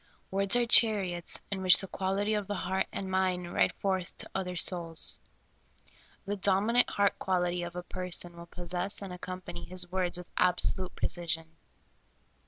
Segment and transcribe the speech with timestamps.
[0.31, 4.29] Words are chariots in which the quality of the heart and mind ride forth to
[4.33, 5.19] other souls.
[6.25, 10.95] The dominant heart quality of a person will possess and accompany his words with absolute
[10.95, 11.51] precision.